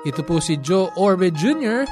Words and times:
Ito 0.00 0.24
po 0.24 0.40
si 0.40 0.56
Joe 0.56 0.88
Orbe 0.96 1.28
Jr., 1.28 1.84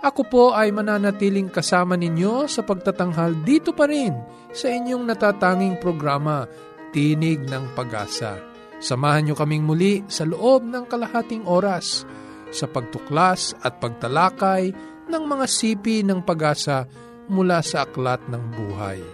ako 0.00 0.22
po 0.32 0.44
ay 0.56 0.72
mananatiling 0.72 1.52
kasama 1.52 1.92
ninyo 1.92 2.48
sa 2.48 2.64
pagtatanghal 2.64 3.44
dito 3.44 3.76
pa 3.76 3.84
rin 3.84 4.16
sa 4.48 4.72
inyong 4.72 5.04
natatanging 5.04 5.76
programa, 5.76 6.48
Tinig 6.88 7.44
ng 7.44 7.76
Pag-asa. 7.76 8.40
Samahan 8.80 9.28
nyo 9.28 9.36
kaming 9.36 9.68
muli 9.68 10.00
sa 10.08 10.24
loob 10.24 10.64
ng 10.64 10.88
kalahating 10.88 11.44
oras 11.44 12.08
sa 12.48 12.64
pagtuklas 12.64 13.52
at 13.60 13.76
pagtalakay 13.76 14.72
ng 15.12 15.24
mga 15.28 15.44
sipi 15.44 16.00
ng 16.00 16.24
pag-asa 16.24 16.88
mula 17.28 17.60
sa 17.60 17.84
aklat 17.84 18.24
ng 18.32 18.44
buhay. 18.56 19.04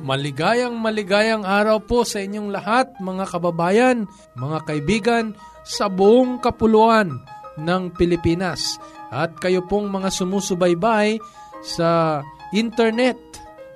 Maligayang 0.00 0.80
maligayang 0.80 1.44
araw 1.44 1.84
po 1.84 2.08
sa 2.08 2.24
inyong 2.24 2.48
lahat 2.48 2.88
mga 3.04 3.24
kababayan, 3.36 4.08
mga 4.32 4.58
kaibigan 4.64 5.36
sa 5.60 5.92
buong 5.92 6.40
kapuluan 6.40 7.20
ng 7.60 7.92
Pilipinas 7.96 8.76
at 9.08 9.36
kayo 9.40 9.64
pong 9.64 9.88
mga 9.88 10.12
sumusubaybay 10.12 11.20
sa 11.64 12.20
internet 12.52 13.18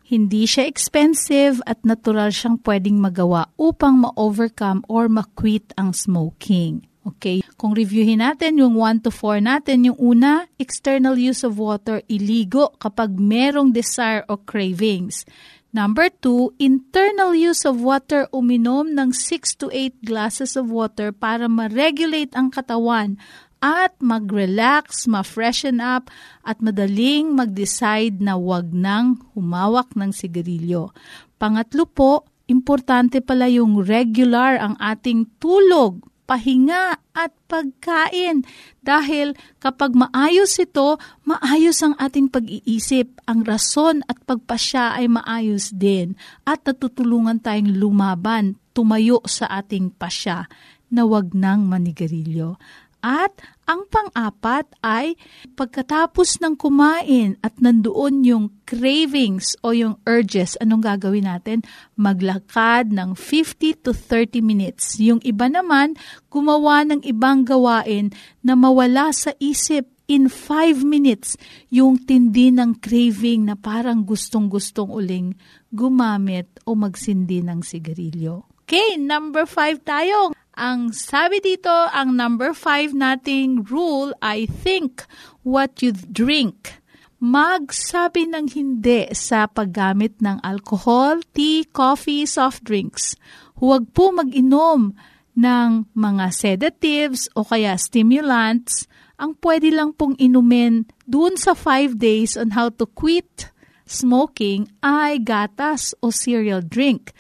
hindi 0.05 0.45
siya 0.45 0.69
expensive 0.69 1.57
at 1.65 1.81
natural 1.81 2.29
siyang 2.29 2.61
pwedeng 2.61 3.01
magawa 3.01 3.49
upang 3.57 4.05
ma-overcome 4.05 4.85
or 4.85 5.09
ma-quit 5.09 5.73
ang 5.73 5.97
smoking. 5.97 6.85
Okay, 7.01 7.41
kung 7.57 7.73
reviewin 7.73 8.21
natin 8.21 8.61
yung 8.61 8.77
1 8.77 9.01
to 9.01 9.09
4 9.09 9.41
natin, 9.41 9.89
yung 9.89 9.97
una, 9.97 10.45
external 10.61 11.17
use 11.17 11.41
of 11.41 11.57
water, 11.57 12.05
iligo 12.05 12.69
kapag 12.77 13.17
merong 13.17 13.73
desire 13.73 14.21
o 14.29 14.37
cravings. 14.37 15.25
Number 15.73 16.13
2, 16.13 16.61
internal 16.61 17.33
use 17.33 17.65
of 17.65 17.81
water, 17.81 18.29
uminom 18.29 18.93
ng 18.93 19.09
6 19.17 19.65
to 19.65 19.73
8 19.73 20.05
glasses 20.05 20.53
of 20.53 20.69
water 20.69 21.09
para 21.09 21.49
ma-regulate 21.49 22.37
ang 22.37 22.53
katawan 22.53 23.17
at 23.61 23.93
mag-relax, 24.01 25.05
ma-freshen 25.05 25.77
up 25.77 26.09
at 26.41 26.57
madaling 26.59 27.37
mag-decide 27.37 28.17
na 28.17 28.33
wag 28.35 28.73
nang 28.73 29.21
humawak 29.37 29.93
ng 29.93 30.09
sigarilyo. 30.09 30.89
Pangatlo 31.37 31.85
po, 31.85 32.25
importante 32.49 33.21
pala 33.21 33.45
yung 33.45 33.85
regular 33.85 34.57
ang 34.57 34.75
ating 34.81 35.29
tulog, 35.37 36.01
pahinga 36.25 36.97
at 37.13 37.35
pagkain. 37.45 38.41
Dahil 38.81 39.37
kapag 39.61 39.93
maayos 39.93 40.57
ito, 40.57 40.97
maayos 41.27 41.83
ang 41.85 41.93
ating 42.01 42.31
pag-iisip. 42.31 43.19
Ang 43.27 43.43
rason 43.43 44.01
at 44.07 44.17
pagpasya 44.25 44.97
ay 44.97 45.11
maayos 45.11 45.75
din. 45.75 46.15
At 46.47 46.63
natutulungan 46.63 47.43
tayong 47.43 47.77
lumaban, 47.77 48.57
tumayo 48.71 49.19
sa 49.27 49.51
ating 49.59 49.91
pasya 49.99 50.47
na 50.91 51.03
wag 51.07 51.35
nang 51.35 51.67
manigarilyo. 51.67 52.59
At 53.01 53.33
ang 53.65 53.89
pang-apat 53.89 54.77
ay 54.85 55.17
pagkatapos 55.57 56.37
ng 56.37 56.53
kumain 56.53 57.33
at 57.41 57.57
nandoon 57.57 58.21
yung 58.21 58.45
cravings 58.69 59.57
o 59.65 59.73
yung 59.73 59.97
urges, 60.05 60.53
anong 60.61 60.85
gagawin 60.85 61.25
natin? 61.25 61.65
Maglakad 61.97 62.93
ng 62.93 63.17
50 63.17 63.85
to 63.85 63.91
30 63.91 64.45
minutes. 64.45 65.01
Yung 65.01 65.17
iba 65.25 65.49
naman, 65.49 65.97
gumawa 66.29 66.85
ng 66.85 67.01
ibang 67.01 67.41
gawain 67.41 68.13
na 68.45 68.53
mawala 68.53 69.09
sa 69.09 69.33
isip 69.41 69.89
in 70.11 70.27
5 70.27 70.83
minutes 70.83 71.39
yung 71.71 71.95
tindi 71.95 72.51
ng 72.51 72.83
craving 72.83 73.47
na 73.47 73.55
parang 73.55 74.03
gustong-gustong 74.03 74.91
uling 74.91 75.33
gumamit 75.71 76.51
o 76.67 76.75
magsindi 76.75 77.39
ng 77.39 77.63
sigarilyo. 77.63 78.43
Okay, 78.67 78.99
number 78.99 79.47
5 79.47 79.79
tayo. 79.87 80.35
Ang 80.59 80.91
sabi 80.91 81.39
dito, 81.39 81.71
ang 81.71 82.19
number 82.19 82.51
five 82.51 82.91
nating 82.91 83.71
rule, 83.71 84.11
I 84.19 84.43
think 84.51 85.07
what 85.47 85.79
you 85.79 85.95
drink. 85.95 86.75
Magsabi 87.21 88.27
ng 88.27 88.51
hindi 88.51 89.07
sa 89.15 89.47
paggamit 89.47 90.19
ng 90.19 90.41
alcohol, 90.43 91.23
tea, 91.31 91.63
coffee, 91.69 92.27
soft 92.27 92.65
drinks. 92.67 93.15
Huwag 93.61 93.93
po 93.95 94.11
mag-inom 94.11 94.91
ng 95.37 95.71
mga 95.93 96.25
sedatives 96.33 97.31
o 97.37 97.45
kaya 97.47 97.77
stimulants. 97.79 98.89
Ang 99.21 99.37
pwede 99.39 99.69
lang 99.69 99.93
pong 99.93 100.17
inumin 100.17 100.89
dun 101.05 101.37
sa 101.37 101.53
five 101.53 101.95
days 101.95 102.35
on 102.35 102.57
how 102.57 102.73
to 102.73 102.89
quit 102.89 103.50
smoking 103.91 104.71
ay 104.79 105.19
gatas 105.19 105.91
o 105.99 106.09
cereal 106.09 106.63
drink. 106.63 107.11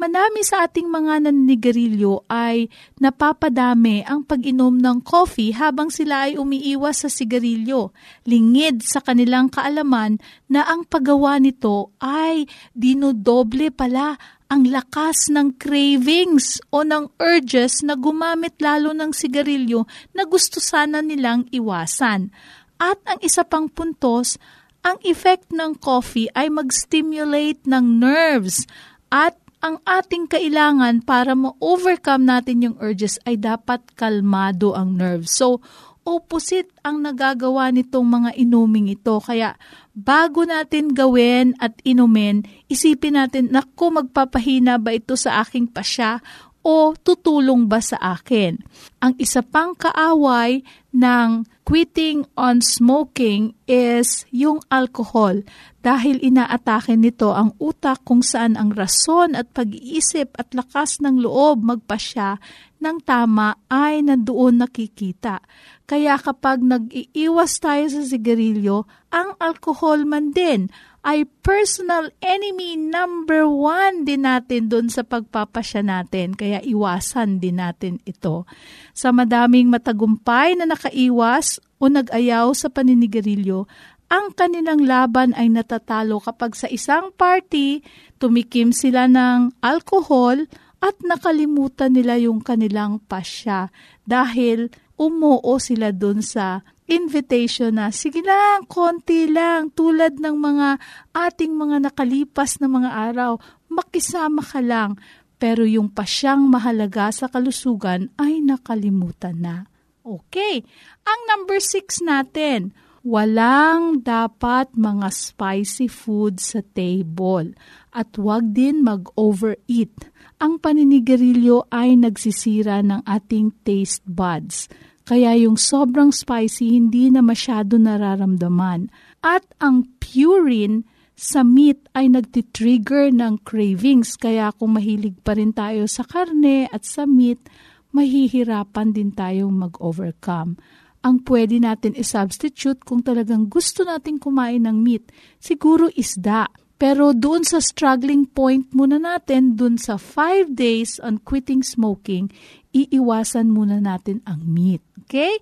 Manami 0.00 0.40
sa 0.46 0.64
ating 0.64 0.88
mga 0.88 1.28
naninigarilyo 1.28 2.24
ay 2.30 2.72
napapadami 3.02 4.00
ang 4.06 4.24
pag-inom 4.24 4.80
ng 4.80 5.04
coffee 5.04 5.52
habang 5.52 5.92
sila 5.92 6.30
ay 6.30 6.40
umiiwas 6.40 7.04
sa 7.04 7.10
sigarilyo. 7.12 7.92
Lingid 8.24 8.80
sa 8.80 9.04
kanilang 9.04 9.52
kaalaman 9.52 10.16
na 10.48 10.64
ang 10.64 10.88
paggawa 10.88 11.36
nito 11.36 11.92
ay 12.00 12.48
dinodoble 12.72 13.68
pala 13.74 14.16
ang 14.50 14.66
lakas 14.66 15.30
ng 15.30 15.60
cravings 15.60 16.58
o 16.74 16.82
ng 16.82 17.12
urges 17.22 17.86
na 17.86 17.94
gumamit 17.94 18.58
lalo 18.58 18.90
ng 18.90 19.14
sigarilyo 19.14 19.86
na 20.16 20.26
gusto 20.26 20.58
sana 20.58 20.98
nilang 21.04 21.46
iwasan. 21.54 22.34
At 22.80 22.98
ang 23.04 23.20
isa 23.20 23.44
pang 23.44 23.68
puntos, 23.68 24.40
ang 24.80 24.96
effect 25.04 25.52
ng 25.52 25.76
coffee 25.76 26.32
ay 26.32 26.48
mag-stimulate 26.48 27.60
ng 27.68 28.00
nerves 28.00 28.64
at 29.12 29.36
ang 29.60 29.76
ating 29.84 30.24
kailangan 30.24 31.04
para 31.04 31.36
ma-overcome 31.36 32.24
natin 32.24 32.64
yung 32.64 32.76
urges 32.80 33.20
ay 33.28 33.36
dapat 33.36 33.84
kalmado 33.92 34.72
ang 34.72 34.96
nerves. 34.96 35.36
So, 35.36 35.60
opposite 36.00 36.72
ang 36.80 37.04
nagagawa 37.04 37.68
nitong 37.68 38.08
mga 38.08 38.30
inuming 38.40 38.88
ito. 38.88 39.20
Kaya, 39.20 39.60
bago 39.92 40.48
natin 40.48 40.96
gawin 40.96 41.52
at 41.60 41.76
inumin, 41.84 42.48
isipin 42.72 43.20
natin, 43.20 43.52
naku, 43.52 43.92
magpapahina 43.92 44.80
ba 44.80 44.96
ito 44.96 45.12
sa 45.12 45.44
aking 45.44 45.68
pasya 45.68 46.24
o 46.60 46.92
tutulong 46.92 47.66
ba 47.66 47.80
sa 47.80 47.96
akin? 47.98 48.60
Ang 49.00 49.16
isa 49.16 49.40
pang 49.40 49.72
kaaway 49.72 50.60
ng 50.92 51.48
quitting 51.64 52.26
on 52.34 52.58
smoking 52.60 53.54
is 53.70 54.26
yung 54.34 54.58
alcohol 54.68 55.40
dahil 55.80 56.20
inaatake 56.20 56.98
nito 56.98 57.32
ang 57.32 57.56
utak 57.56 58.04
kung 58.04 58.20
saan 58.20 58.58
ang 58.58 58.74
rason 58.74 59.32
at 59.32 59.48
pag-iisip 59.54 60.34
at 60.36 60.52
lakas 60.52 61.00
ng 61.00 61.22
loob 61.22 61.64
magpasya 61.64 62.42
ng 62.80 62.98
tama 63.04 63.60
ay 63.68 64.00
nandoon 64.00 64.64
nakikita. 64.64 65.44
Kaya 65.84 66.16
kapag 66.16 66.64
nag-iiwas 66.64 67.60
tayo 67.60 67.86
sa 67.92 68.02
sigarilyo, 68.02 68.88
ang 69.12 69.36
alcohol 69.38 70.08
man 70.08 70.32
din 70.32 70.72
ay 71.00 71.24
personal 71.40 72.12
enemy 72.20 72.76
number 72.76 73.48
one 73.48 74.04
din 74.04 74.28
natin 74.28 74.68
doon 74.68 74.92
sa 74.92 75.00
pagpapasya 75.00 75.80
natin. 75.80 76.36
Kaya 76.36 76.60
iwasan 76.60 77.40
din 77.40 77.60
natin 77.60 78.00
ito. 78.04 78.44
Sa 78.92 79.12
madaming 79.12 79.72
matagumpay 79.72 80.56
na 80.60 80.68
nakaiwas 80.68 81.60
o 81.80 81.88
nag-ayaw 81.88 82.52
sa 82.52 82.68
paninigarilyo, 82.68 83.64
ang 84.10 84.34
kanilang 84.34 84.82
laban 84.84 85.30
ay 85.38 85.46
natatalo 85.46 86.18
kapag 86.18 86.58
sa 86.58 86.66
isang 86.66 87.14
party 87.14 87.80
tumikim 88.18 88.74
sila 88.74 89.06
ng 89.06 89.54
alcohol 89.62 90.50
at 90.80 90.96
nakalimutan 91.04 91.92
nila 91.92 92.16
yung 92.16 92.40
kanilang 92.40 93.04
pasya 93.04 93.68
dahil 94.08 94.72
umuo 94.96 95.60
sila 95.60 95.92
dun 95.92 96.24
sa 96.24 96.64
invitation 96.88 97.76
na 97.76 97.92
sige 97.94 98.24
lang, 98.24 98.66
konti 98.66 99.30
lang, 99.30 99.70
tulad 99.76 100.18
ng 100.18 100.36
mga 100.36 100.68
ating 101.14 101.52
mga 101.54 101.92
nakalipas 101.92 102.58
na 102.58 102.66
mga 102.66 102.90
araw, 103.12 103.38
makisama 103.70 104.42
ka 104.42 104.58
lang. 104.58 104.98
Pero 105.40 105.64
yung 105.64 105.88
pasyang 105.88 106.44
mahalaga 106.48 107.08
sa 107.14 107.30
kalusugan 107.30 108.12
ay 108.20 108.44
nakalimutan 108.44 109.40
na. 109.40 109.56
Okay, 110.04 110.64
ang 111.06 111.20
number 111.28 111.60
six 111.62 112.02
natin, 112.04 112.76
Walang 113.00 114.04
dapat 114.04 114.76
mga 114.76 115.08
spicy 115.08 115.88
food 115.88 116.36
sa 116.36 116.60
table 116.60 117.56
at 117.96 118.12
wag 118.20 118.52
din 118.52 118.84
mag-overeat. 118.84 120.09
Ang 120.40 120.56
paninigarilyo 120.56 121.68
ay 121.68 122.00
nagsisira 122.00 122.80
ng 122.80 123.04
ating 123.04 123.52
taste 123.60 124.00
buds. 124.08 124.72
Kaya 125.04 125.36
yung 125.36 125.60
sobrang 125.60 126.08
spicy 126.08 126.80
hindi 126.80 127.12
na 127.12 127.20
masyado 127.20 127.76
nararamdaman. 127.76 128.88
At 129.20 129.44
ang 129.60 129.84
purine 130.00 130.88
sa 131.12 131.44
meat 131.44 131.84
ay 131.92 132.08
nagtitrigger 132.08 133.12
ng 133.12 133.44
cravings. 133.44 134.16
Kaya 134.16 134.48
kung 134.56 134.80
mahilig 134.80 135.20
pa 135.20 135.36
rin 135.36 135.52
tayo 135.52 135.84
sa 135.84 136.08
karne 136.08 136.72
at 136.72 136.88
sa 136.88 137.04
meat, 137.04 137.44
mahihirapan 137.92 138.96
din 138.96 139.12
tayong 139.12 139.52
mag-overcome 139.52 140.56
ang 141.00 141.24
pwede 141.24 141.56
natin 141.56 141.96
i-substitute 141.96 142.84
kung 142.84 143.00
talagang 143.00 143.48
gusto 143.48 143.88
nating 143.88 144.20
kumain 144.20 144.68
ng 144.68 144.76
meat. 144.84 145.08
Siguro 145.40 145.88
isda. 145.96 146.48
Pero 146.80 147.12
doon 147.12 147.44
sa 147.44 147.60
struggling 147.60 148.24
point 148.24 148.64
muna 148.72 148.96
natin, 148.96 149.52
doon 149.52 149.76
sa 149.76 150.00
5 150.00 150.56
days 150.56 150.96
on 151.04 151.20
quitting 151.20 151.60
smoking, 151.60 152.32
iiwasan 152.72 153.52
muna 153.52 153.84
natin 153.84 154.24
ang 154.24 154.40
meat. 154.48 154.80
Okay? 155.04 155.36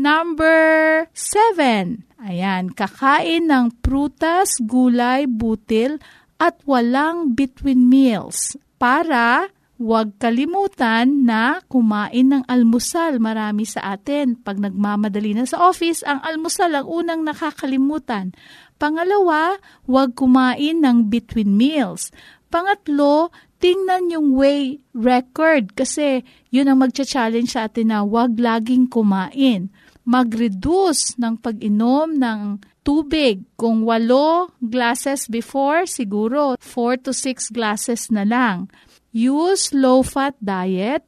Number 0.00 1.04
7. 1.12 2.08
Ayan, 2.24 2.72
kakain 2.72 3.52
ng 3.52 3.84
prutas, 3.84 4.56
gulay, 4.64 5.28
butil, 5.28 6.00
at 6.40 6.56
walang 6.64 7.36
between 7.36 7.92
meals 7.92 8.56
para 8.80 9.52
Huwag 9.80 10.20
kalimutan 10.20 11.24
na 11.24 11.64
kumain 11.72 12.28
ng 12.28 12.44
almusal. 12.44 13.16
Marami 13.16 13.64
sa 13.64 13.96
atin, 13.96 14.36
pag 14.36 14.60
nagmamadali 14.60 15.32
na 15.32 15.48
sa 15.48 15.72
office, 15.72 16.04
ang 16.04 16.20
almusal 16.20 16.76
ang 16.76 16.84
unang 16.84 17.24
nakakalimutan. 17.24 18.36
Pangalawa, 18.80 19.60
huwag 19.84 20.16
kumain 20.16 20.80
ng 20.80 21.12
between 21.12 21.52
meals. 21.52 22.08
Pangatlo, 22.48 23.28
tingnan 23.60 24.08
yung 24.08 24.32
way 24.32 24.80
record 24.96 25.76
kasi 25.76 26.24
yun 26.48 26.72
ang 26.72 26.80
magcha-challenge 26.80 27.52
sa 27.52 27.68
atin 27.68 27.92
na 27.92 28.00
huwag 28.00 28.40
laging 28.40 28.88
kumain. 28.88 29.68
Mag-reduce 30.08 31.20
ng 31.20 31.36
pag-inom 31.44 32.16
ng 32.16 32.40
tubig. 32.80 33.44
Kung 33.60 33.84
walo 33.84 34.48
glasses 34.64 35.28
before, 35.28 35.84
siguro 35.84 36.56
4 36.56 37.04
to 37.04 37.12
6 37.12 37.52
glasses 37.52 38.08
na 38.08 38.24
lang 38.24 38.72
use 39.12 39.76
low-fat 39.76 40.38
diet, 40.40 41.04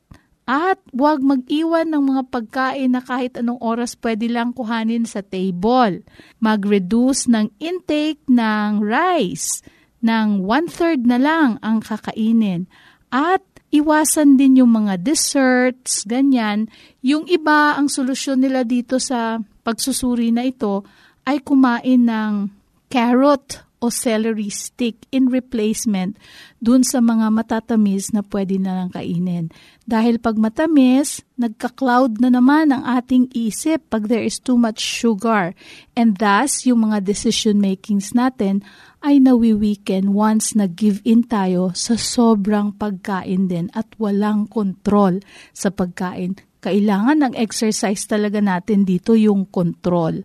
at 0.53 0.77
huwag 0.93 1.25
mag-iwan 1.25 1.89
ng 1.89 2.13
mga 2.13 2.23
pagkain 2.29 2.93
na 2.93 3.01
kahit 3.01 3.41
anong 3.41 3.57
oras 3.65 3.97
pwede 3.97 4.29
lang 4.29 4.53
kuhanin 4.53 5.09
sa 5.09 5.25
table. 5.25 6.05
Mag-reduce 6.45 7.25
ng 7.33 7.49
intake 7.57 8.21
ng 8.29 8.85
rice, 8.85 9.65
ng 10.05 10.45
one-third 10.45 11.09
na 11.09 11.17
lang 11.17 11.57
ang 11.65 11.81
kakainin. 11.81 12.69
At 13.09 13.41
iwasan 13.73 14.37
din 14.37 14.61
yung 14.61 14.77
mga 14.77 15.01
desserts, 15.01 16.05
ganyan. 16.05 16.69
Yung 17.01 17.25
iba, 17.33 17.73
ang 17.73 17.89
solusyon 17.89 18.45
nila 18.45 18.69
dito 18.69 19.01
sa 19.01 19.41
pagsusuri 19.65 20.37
na 20.37 20.45
ito 20.45 20.85
ay 21.25 21.41
kumain 21.41 22.05
ng 22.05 22.53
carrot 22.93 23.72
o 23.82 23.90
celery 23.90 24.46
stick 24.46 25.11
in 25.11 25.26
replacement 25.26 26.14
dun 26.62 26.86
sa 26.86 27.03
mga 27.03 27.34
matatamis 27.34 28.15
na 28.15 28.22
pwede 28.22 28.62
na 28.62 28.79
lang 28.79 28.94
kainin. 28.94 29.51
Dahil 29.82 30.22
pag 30.22 30.39
matamis, 30.39 31.27
nagka-cloud 31.34 32.22
na 32.22 32.31
naman 32.31 32.70
ang 32.70 32.86
ating 32.86 33.27
isip 33.34 33.82
pag 33.91 34.06
there 34.06 34.22
is 34.22 34.39
too 34.39 34.55
much 34.55 34.79
sugar. 34.79 35.58
And 35.98 36.15
thus, 36.15 36.62
yung 36.62 36.86
mga 36.86 37.03
decision 37.03 37.58
makings 37.58 38.15
natin 38.15 38.62
ay 39.03 39.19
nawiweaken 39.19 40.15
once 40.15 40.55
nag-give 40.55 41.03
in 41.03 41.27
tayo 41.27 41.74
sa 41.74 41.98
sobrang 41.98 42.79
pagkain 42.79 43.51
din 43.51 43.67
at 43.74 43.91
walang 43.98 44.46
control 44.46 45.19
sa 45.51 45.74
pagkain. 45.74 46.39
Kailangan 46.62 47.27
ng 47.27 47.34
exercise 47.34 48.06
talaga 48.06 48.39
natin 48.39 48.86
dito 48.86 49.19
yung 49.19 49.51
control. 49.51 50.22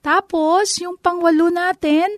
Tapos, 0.00 0.80
yung 0.80 0.96
pangwalo 0.96 1.52
natin, 1.52 2.08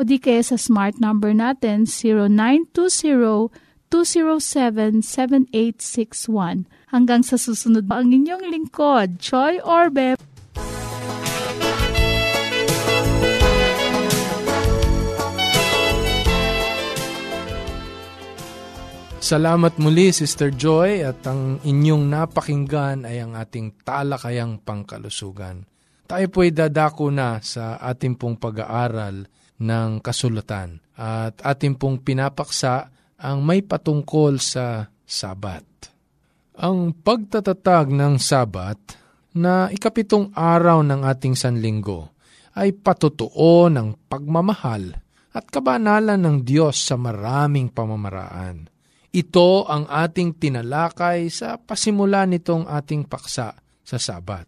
o 0.00 0.02
di 0.02 0.16
kaya 0.16 0.40
sa 0.40 0.56
smart 0.56 0.96
number 0.96 1.36
natin 1.36 1.84
0920 1.84 3.52
0917-207-7861. 3.90 6.70
Hanggang 6.90 7.22
sa 7.26 7.34
susunod 7.34 7.90
pa 7.90 7.98
ang 7.98 8.14
inyong 8.14 8.46
lingkod, 8.46 9.18
Choy 9.18 9.58
Orbe. 9.62 10.14
Salamat 19.20 19.76
muli, 19.78 20.10
Sister 20.10 20.50
Joy, 20.50 21.06
at 21.06 21.22
ang 21.22 21.62
inyong 21.62 22.10
napakinggan 22.10 23.06
ay 23.06 23.22
ang 23.22 23.38
ating 23.38 23.78
talakayang 23.86 24.58
pangkalusugan. 24.62 25.62
Tayo 26.10 26.26
po'y 26.26 26.50
dadako 26.50 27.14
na 27.14 27.38
sa 27.38 27.78
ating 27.78 28.18
pong 28.18 28.34
pag-aaral 28.34 29.30
ng 29.60 30.00
kasulatan 30.00 30.80
at 30.96 31.36
ating 31.44 31.76
pong 31.76 32.00
pinapaksa 32.00 32.88
ang 33.20 33.44
may 33.44 33.60
patungkol 33.60 34.40
sa 34.40 34.88
Sabat. 35.04 35.66
Ang 36.60 36.96
pagtatatag 36.96 37.92
ng 37.92 38.16
Sabat 38.16 38.78
na 39.36 39.68
ikapitong 39.68 40.32
araw 40.32 40.80
ng 40.86 41.04
ating 41.04 41.36
sanlinggo 41.36 42.10
ay 42.56 42.74
patutuo 42.74 43.70
ng 43.70 44.08
pagmamahal 44.08 44.96
at 45.30 45.44
kabanalan 45.46 46.18
ng 46.18 46.36
Diyos 46.42 46.78
sa 46.78 46.98
maraming 46.98 47.70
pamamaraan. 47.70 48.66
Ito 49.10 49.66
ang 49.66 49.90
ating 49.90 50.38
tinalakay 50.38 51.26
sa 51.30 51.58
pasimula 51.58 52.26
nitong 52.26 52.66
ating 52.70 53.06
paksa 53.10 53.54
sa 53.82 53.98
Sabat. 53.98 54.46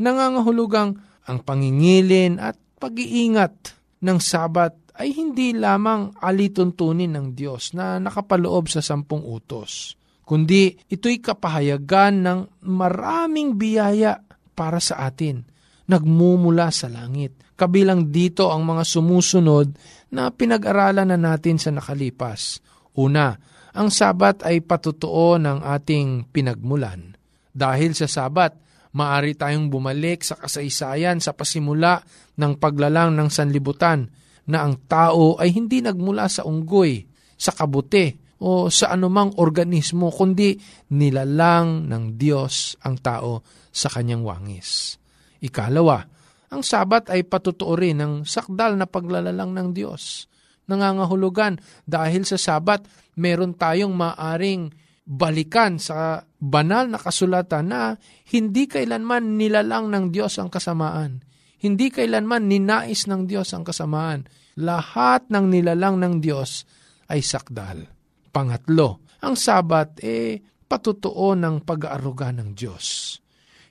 Nangangahulugang 0.00 0.96
ang 1.28 1.38
pangingilin 1.44 2.40
at 2.40 2.56
pag-iingat 2.80 3.83
ng 4.04 4.20
Sabat 4.20 4.84
ay 5.00 5.10
hindi 5.16 5.56
lamang 5.56 6.14
alituntunin 6.20 7.16
ng 7.16 7.26
Diyos 7.32 7.74
na 7.74 7.98
nakapaloob 7.98 8.70
sa 8.70 8.84
sampung 8.84 9.24
utos, 9.26 9.98
kundi 10.22 10.76
ito'y 10.86 11.18
kapahayagan 11.18 12.14
ng 12.22 12.40
maraming 12.68 13.58
biyaya 13.58 14.22
para 14.54 14.78
sa 14.78 15.10
atin, 15.10 15.42
nagmumula 15.90 16.70
sa 16.70 16.86
langit. 16.86 17.34
Kabilang 17.58 18.10
dito 18.10 18.50
ang 18.54 18.62
mga 18.62 18.82
sumusunod 18.86 19.66
na 20.14 20.30
pinag-aralan 20.30 21.10
na 21.10 21.18
natin 21.18 21.58
sa 21.58 21.74
nakalipas. 21.74 22.62
Una, 22.94 23.34
ang 23.74 23.90
sabat 23.90 24.46
ay 24.46 24.62
patutuo 24.62 25.34
ng 25.38 25.62
ating 25.62 26.30
pinagmulan. 26.30 27.18
Dahil 27.50 27.94
sa 27.98 28.06
sabat, 28.06 28.54
maari 28.94 29.34
tayong 29.34 29.68
bumalik 29.68 30.22
sa 30.22 30.38
kasaysayan 30.38 31.18
sa 31.18 31.34
pasimula 31.34 32.00
ng 32.38 32.56
paglalang 32.62 33.12
ng 33.18 33.28
sanlibutan 33.28 34.08
na 34.46 34.62
ang 34.62 34.78
tao 34.86 35.34
ay 35.36 35.50
hindi 35.50 35.82
nagmula 35.82 36.30
sa 36.30 36.46
unggoy, 36.46 37.04
sa 37.34 37.50
kabuti, 37.50 38.24
o 38.44 38.68
sa 38.68 38.92
anumang 38.92 39.40
organismo, 39.40 40.12
kundi 40.12 40.58
nilalang 40.92 41.88
ng 41.88 42.04
Diyos 42.20 42.76
ang 42.84 43.00
tao 43.00 43.40
sa 43.72 43.88
kanyang 43.88 44.20
wangis. 44.20 45.00
Ikalawa, 45.40 46.04
ang 46.52 46.60
sabat 46.60 47.08
ay 47.08 47.24
patutuo 47.24 47.72
rin 47.72 48.04
ng 48.04 48.28
sakdal 48.28 48.76
na 48.76 48.84
paglalalang 48.84 49.48
ng 49.56 49.68
Diyos. 49.72 50.28
Nangangahulugan 50.68 51.56
dahil 51.88 52.28
sa 52.28 52.36
sabat, 52.36 52.84
meron 53.16 53.56
tayong 53.56 53.96
maaring 53.96 54.72
balikan 55.04 55.76
sa 55.76 56.24
banal 56.40 56.88
na 56.88 56.96
kasulatan 56.96 57.68
na 57.68 57.96
hindi 58.32 58.64
kailanman 58.64 59.36
nilalang 59.36 59.92
ng 59.92 60.04
Diyos 60.12 60.40
ang 60.40 60.48
kasamaan 60.48 61.24
hindi 61.64 61.88
kailanman 61.88 62.44
ninais 62.44 63.08
ng 63.08 63.24
Diyos 63.24 63.56
ang 63.56 63.64
kasamaan. 63.64 64.28
Lahat 64.60 65.24
ng 65.32 65.48
nilalang 65.48 65.96
ng 65.96 66.20
Diyos 66.20 66.68
ay 67.08 67.24
sakdal. 67.24 67.88
Pangatlo, 68.28 69.00
ang 69.24 69.32
sabat 69.32 69.96
eh 70.04 70.44
patutuo 70.68 71.32
ng 71.32 71.64
pag-aaruga 71.64 72.36
ng 72.36 72.52
Diyos. 72.52 73.16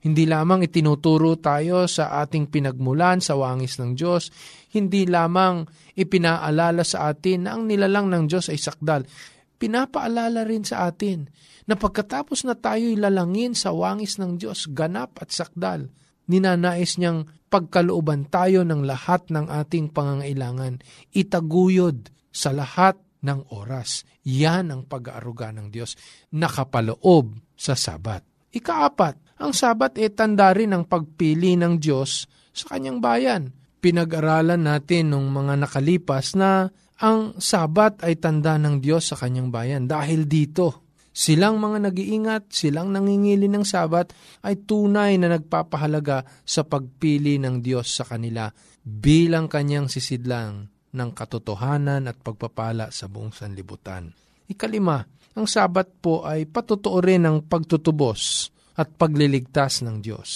Hindi 0.03 0.25
lamang 0.25 0.65
itinuturo 0.65 1.37
tayo 1.37 1.85
sa 1.85 2.17
ating 2.25 2.49
pinagmulan 2.49 3.21
sa 3.21 3.37
wangis 3.37 3.77
ng 3.77 3.93
Diyos, 3.93 4.33
hindi 4.73 5.05
lamang 5.05 5.63
ipinaalala 5.93 6.81
sa 6.81 7.13
atin 7.13 7.45
na 7.45 7.55
ang 7.55 7.69
nilalang 7.69 8.09
ng 8.09 8.23
Diyos 8.25 8.49
ay 8.49 8.57
sakdal, 8.57 9.05
pinapaalala 9.57 10.43
rin 10.43 10.65
sa 10.65 10.89
atin 10.89 11.29
na 11.69 11.79
pagkatapos 11.79 12.43
na 12.43 12.57
tayo'y 12.57 12.99
lalangin 12.99 13.55
sa 13.55 13.71
wangis 13.71 14.19
ng 14.19 14.35
Diyos, 14.35 14.67
ganap 14.71 15.19
at 15.23 15.31
sakdal, 15.31 15.89
ninanais 16.27 16.99
niyang 16.99 17.27
pagkalooban 17.47 18.27
tayo 18.27 18.65
ng 18.65 18.83
lahat 18.83 19.29
ng 19.29 19.47
ating 19.47 19.93
pangangailangan, 19.93 20.81
itaguyod 21.13 22.09
sa 22.33 22.49
lahat 22.51 22.97
ng 23.23 23.53
oras. 23.55 24.03
Yan 24.27 24.73
ang 24.73 24.81
pag-aaruga 24.89 25.55
ng 25.55 25.71
Diyos, 25.71 25.95
nakapaloob 26.35 27.39
sa 27.55 27.77
Sabat. 27.77 28.25
Ikaapat, 28.51 29.39
ang 29.39 29.55
Sabat 29.55 29.97
ay 29.97 30.11
tanda 30.11 30.51
rin 30.51 30.75
ang 30.75 30.83
pagpili 30.85 31.55
ng 31.55 31.79
Diyos 31.79 32.27
sa 32.51 32.75
kanyang 32.75 32.99
bayan. 32.99 33.43
Pinag-aralan 33.83 34.63
natin 34.63 35.11
nung 35.11 35.27
mga 35.31 35.59
nakalipas 35.59 36.37
na 36.39 36.71
ang 37.01 37.37
Sabat 37.41 38.05
ay 38.05 38.21
tanda 38.21 38.59
ng 38.59 38.77
Diyos 38.77 39.09
sa 39.09 39.15
kanyang 39.17 39.49
bayan. 39.49 39.83
Dahil 39.89 40.29
dito, 40.29 40.93
silang 41.09 41.57
mga 41.57 41.89
nag-iingat, 41.89 42.53
silang 42.53 42.93
nangingili 42.93 43.49
ng 43.49 43.65
Sabat 43.65 44.13
ay 44.45 44.61
tunay 44.67 45.17
na 45.17 45.33
nagpapahalaga 45.33 46.25
sa 46.45 46.61
pagpili 46.67 47.41
ng 47.41 47.63
Diyos 47.63 47.89
sa 47.89 48.05
kanila 48.05 48.49
bilang 48.83 49.49
kanyang 49.49 49.89
sisidlang 49.89 50.69
ng 50.93 51.09
katotohanan 51.17 52.05
at 52.05 52.21
pagpapala 52.21 52.93
sa 52.93 53.09
buong 53.09 53.33
sanlibutan. 53.33 54.13
Ikalima, 54.45 55.01
ang 55.33 55.49
Sabat 55.49 55.89
po 55.97 56.21
ay 56.27 56.45
patutuo 56.45 57.01
rin 57.01 57.25
ng 57.25 57.49
pagtutubos 57.49 58.53
at 58.77 58.93
pagliligtas 58.93 59.81
ng 59.81 59.97
Diyos 60.01 60.29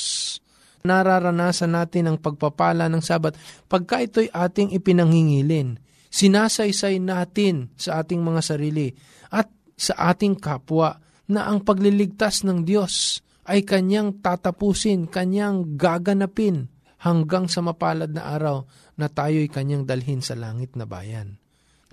nararanasan 0.87 1.75
natin 1.75 2.07
ang 2.07 2.17
pagpapala 2.17 2.87
ng 2.87 3.03
Sabat 3.03 3.35
pagka 3.67 3.99
ito'y 3.99 4.31
ating 4.31 4.71
ipinanghingilin 4.71 5.75
sinasaysay 6.11 6.99
natin 7.01 7.71
sa 7.75 8.03
ating 8.03 8.23
mga 8.23 8.41
sarili 8.43 8.91
at 9.31 9.51
sa 9.77 10.11
ating 10.13 10.39
kapwa 10.39 10.97
na 11.27 11.45
ang 11.47 11.61
pagliligtas 11.61 12.47
ng 12.47 12.63
Diyos 12.63 13.21
ay 13.47 13.63
kanyang 13.63 14.19
tatapusin, 14.19 15.07
kanyang 15.07 15.79
gaganapin 15.79 16.67
hanggang 17.03 17.47
sa 17.47 17.63
mapalad 17.63 18.11
na 18.11 18.27
araw 18.35 18.67
na 18.99 19.07
tayo'y 19.07 19.47
kanyang 19.47 19.87
dalhin 19.87 20.19
sa 20.19 20.35
langit 20.35 20.75
na 20.75 20.83
bayan. 20.83 21.39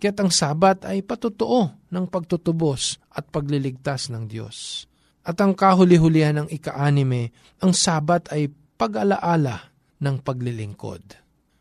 Kaya't 0.00 0.18
ang 0.18 0.32
sabat 0.34 0.82
ay 0.84 1.06
patutuo 1.06 1.70
ng 1.88 2.06
pagtutubos 2.10 2.98
at 3.14 3.30
pagliligtas 3.30 4.10
ng 4.10 4.26
Diyos. 4.26 4.88
At 5.24 5.40
ang 5.40 5.56
kahuli-hulihan 5.56 6.44
ng 6.44 6.48
ika-anime, 6.52 7.32
ang 7.62 7.72
sabat 7.72 8.28
ay 8.34 8.52
pag-alaala 8.76 9.72
ng 10.02 10.16
paglilingkod. 10.20 11.02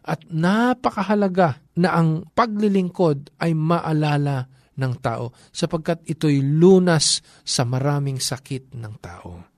At 0.03 0.27
napakahalaga 0.27 1.62
na 1.79 1.97
ang 1.97 2.29
paglilingkod 2.33 3.39
ay 3.41 3.57
maalala 3.57 4.45
ng 4.73 4.93
tao 5.01 5.33
sapagkat 5.53 6.05
ito'y 6.05 6.41
lunas 6.41 7.21
sa 7.45 7.65
maraming 7.65 8.17
sakit 8.17 8.73
ng 8.73 8.93
tao. 9.01 9.53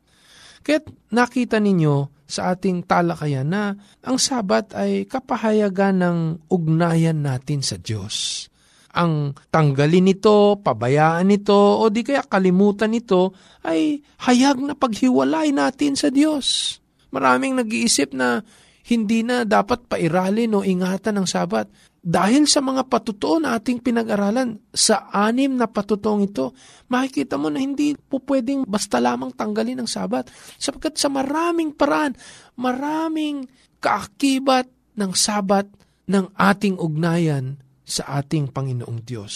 Kaya't 0.66 1.14
nakita 1.14 1.62
ninyo 1.62 2.26
sa 2.26 2.58
ating 2.58 2.90
talakayan 2.90 3.46
na 3.46 3.78
ang 4.02 4.18
sabat 4.18 4.74
ay 4.74 5.06
kapahayagan 5.06 6.02
ng 6.02 6.18
ugnayan 6.50 7.22
natin 7.22 7.62
sa 7.62 7.78
Diyos. 7.78 8.48
Ang 8.96 9.38
tanggalin 9.52 10.08
nito, 10.10 10.58
pabayaan 10.58 11.28
nito, 11.28 11.54
o 11.54 11.86
di 11.92 12.02
kaya 12.02 12.26
kalimutan 12.26 12.96
nito 12.96 13.36
ay 13.62 14.00
hayag 14.26 14.58
na 14.64 14.74
paghiwalay 14.74 15.54
natin 15.54 15.94
sa 16.00 16.10
Diyos. 16.10 16.80
Maraming 17.14 17.60
nag-iisip 17.60 18.16
na 18.16 18.42
hindi 18.90 19.22
na 19.22 19.46
dapat 19.46 19.86
pairalin 19.86 20.58
o 20.58 20.66
ingatan 20.66 21.22
ng 21.22 21.28
sabat. 21.30 21.70
Dahil 22.06 22.46
sa 22.46 22.62
mga 22.62 22.86
patutuo 22.86 23.42
na 23.42 23.58
ating 23.58 23.82
pinag-aralan, 23.82 24.62
sa 24.70 25.10
anim 25.10 25.50
na 25.50 25.66
patutuong 25.66 26.30
ito, 26.30 26.54
makikita 26.86 27.34
mo 27.34 27.50
na 27.50 27.58
hindi 27.58 27.98
po 27.98 28.22
pwedeng 28.30 28.62
basta 28.70 29.02
lamang 29.02 29.34
tanggalin 29.34 29.82
ang 29.82 29.90
sabat. 29.90 30.30
Sapagkat 30.62 31.02
sa 31.02 31.10
maraming 31.10 31.74
paraan, 31.74 32.14
maraming 32.62 33.50
kaakibat 33.82 34.70
ng 34.94 35.12
sabat 35.18 35.66
ng 36.06 36.30
ating 36.38 36.78
ugnayan 36.78 37.58
sa 37.82 38.22
ating 38.22 38.54
Panginoong 38.54 39.02
Diyos. 39.02 39.34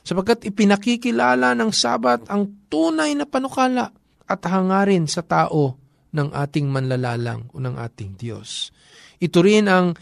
Sapagkat 0.00 0.48
ipinakikilala 0.48 1.52
ng 1.52 1.76
sabat 1.76 2.24
ang 2.32 2.72
tunay 2.72 3.12
na 3.12 3.28
panukala 3.28 3.92
at 4.24 4.40
hangarin 4.48 5.04
sa 5.04 5.20
tao 5.20 5.76
ng 6.08 6.28
ating 6.32 6.72
manlalalang 6.72 7.52
o 7.52 7.60
ng 7.60 7.76
ating 7.76 8.16
Diyos. 8.16 8.72
Ito 9.20 9.44
rin 9.44 9.68
ang 9.68 9.92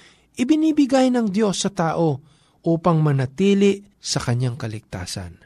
ibinibigay 0.41 1.13
ng 1.13 1.29
Diyos 1.29 1.61
sa 1.61 1.71
tao 1.71 2.17
upang 2.65 3.05
manatili 3.05 3.85
sa 4.01 4.25
kanyang 4.25 4.57
kaligtasan. 4.57 5.37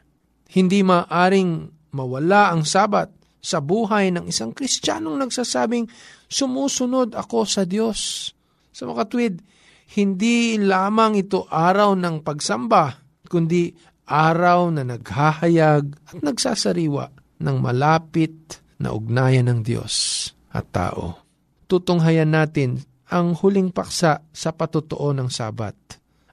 Hindi 0.55 0.79
maaring 0.87 1.67
mawala 1.91 2.55
ang 2.55 2.63
sabat 2.63 3.11
sa 3.43 3.59
buhay 3.61 4.09
ng 4.15 4.25
isang 4.31 4.55
Kristiyanong 4.55 5.21
nagsasabing, 5.21 5.85
sumusunod 6.25 7.13
ako 7.13 7.45
sa 7.45 7.67
Diyos. 7.67 8.31
Sa 8.73 8.89
makatwid, 8.89 9.43
hindi 9.93 10.57
lamang 10.57 11.19
ito 11.21 11.45
araw 11.45 11.93
ng 11.93 12.25
pagsamba, 12.25 12.97
kundi 13.29 13.69
araw 14.09 14.73
na 14.73 14.81
naghahayag 14.81 15.93
at 16.09 16.17
nagsasariwa 16.25 17.05
ng 17.37 17.57
malapit 17.61 18.65
na 18.81 18.97
ugnayan 18.97 19.45
ng 19.51 19.59
Diyos 19.61 20.27
at 20.49 20.73
tao. 20.73 21.21
Tutunghayan 21.69 22.33
natin 22.33 22.81
ang 23.11 23.37
huling 23.37 23.69
paksa 23.69 24.25
sa 24.33 24.49
patutuo 24.53 25.13
ng 25.13 25.29
Sabat, 25.29 25.77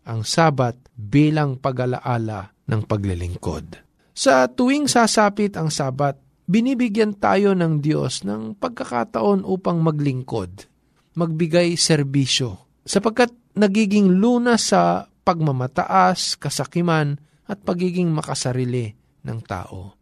ang 0.09 0.25
Sabat 0.25 0.77
bilang 0.97 1.61
pag-alaala 1.61 2.53
ng 2.69 2.83
paglilingkod. 2.89 3.81
Sa 4.13 4.49
tuwing 4.49 4.89
sasapit 4.89 5.57
ang 5.57 5.69
Sabat, 5.69 6.17
binibigyan 6.49 7.17
tayo 7.17 7.53
ng 7.57 7.81
Diyos 7.81 8.25
ng 8.25 8.57
pagkakataon 8.57 9.45
upang 9.45 9.81
maglingkod, 9.81 10.69
magbigay 11.17 11.77
serbisyo, 11.77 12.69
sapagkat 12.85 13.33
nagiging 13.57 14.21
lunas 14.21 14.73
sa 14.73 15.09
pagmamataas, 15.23 16.41
kasakiman, 16.41 17.21
at 17.47 17.61
pagiging 17.63 18.11
makasarili 18.11 18.97
ng 19.23 19.39
tao. 19.45 19.95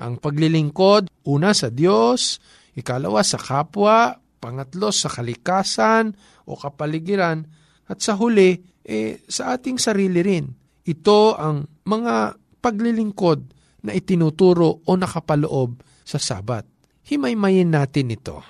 Ang 0.00 0.18
paglilingkod, 0.18 1.12
una 1.30 1.54
sa 1.54 1.70
Diyos, 1.70 2.42
ikalawa 2.74 3.22
sa 3.22 3.38
kapwa, 3.38 4.18
pangatlo 4.44 4.92
sa 4.92 5.08
kalikasan 5.08 6.12
o 6.44 6.52
kapaligiran, 6.52 7.40
at 7.88 8.04
sa 8.04 8.12
huli, 8.20 8.60
eh, 8.84 9.24
sa 9.24 9.56
ating 9.56 9.80
sarili 9.80 10.20
rin. 10.20 10.44
Ito 10.84 11.40
ang 11.40 11.64
mga 11.88 12.36
paglilingkod 12.60 13.40
na 13.88 13.96
itinuturo 13.96 14.84
o 14.84 14.90
nakapaloob 14.92 15.80
sa 16.04 16.20
sabat. 16.20 16.68
Himay-mayin 17.08 17.72
natin 17.72 18.12
ito. 18.12 18.44